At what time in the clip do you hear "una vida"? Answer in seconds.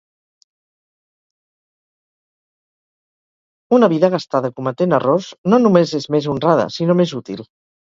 3.79-4.11